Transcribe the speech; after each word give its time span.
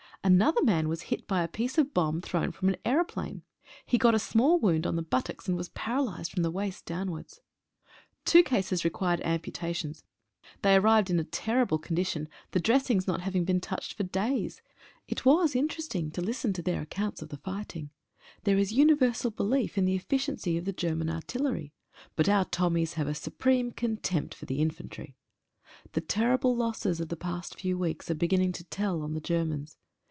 Another 0.23 0.61
man 0.61 0.87
was 0.87 1.03
hit 1.09 1.27
by 1.27 1.41
a 1.41 1.47
piece 1.47 1.79
of 1.79 1.87
a 1.87 1.89
bomb 1.89 2.21
thrown 2.21 2.51
from 2.51 2.69
an 2.69 2.77
aeroplane. 2.85 3.41
He 3.87 3.97
got 3.97 4.13
a 4.13 4.19
small 4.19 4.59
wound 4.59 4.85
on 4.85 4.95
the 4.95 5.01
buttocks, 5.01 5.47
and 5.47 5.57
was 5.57 5.69
paralysed 5.69 6.31
from 6.31 6.43
the 6.43 6.51
waist 6.51 6.85
downwards. 6.85 7.41
Two 8.23 8.43
cases 8.43 8.85
required 8.85 9.19
amputations— 9.21 10.03
they 10.61 10.75
arrived 10.75 11.09
in 11.09 11.19
a 11.19 11.23
terrible 11.23 11.79
condition, 11.79 12.29
the 12.51 12.59
dressings 12.59 13.07
not 13.07 13.21
having 13.21 13.45
been 13.45 13.59
touched 13.59 13.93
for 13.95 14.03
days. 14.03 14.61
It 15.07 15.25
was 15.25 15.55
interesting 15.55 16.11
to 16.11 16.21
listen 16.21 16.53
to 16.53 16.61
their 16.61 16.83
accounts 16.83 17.23
of 17.23 17.29
the 17.29 17.37
fighting. 17.37 17.89
There 18.43 18.59
is 18.59 18.71
uni 18.71 18.93
versal 18.93 19.35
belief 19.35 19.75
in 19.75 19.85
the 19.85 19.95
efficiency 19.95 20.55
of 20.55 20.65
the 20.65 20.71
German 20.71 21.09
artillery, 21.09 21.73
but 22.15 22.29
our 22.29 22.45
Tommies 22.45 22.93
have 22.93 23.07
a 23.07 23.15
supreme 23.15 23.71
contempt 23.71 24.35
for 24.35 24.45
the 24.45 24.61
in 24.61 24.69
fantry. 24.69 25.15
The 25.93 26.01
terrible 26.01 26.55
losses 26.55 26.99
of 27.01 27.09
the 27.09 27.17
past 27.17 27.59
few 27.59 27.75
weeks 27.75 28.11
are 28.11 28.13
beginning 28.13 28.51
to 28.51 28.63
tell 28.65 29.01
on 29.01 29.15
the 29.15 29.19
Germans. 29.19 29.79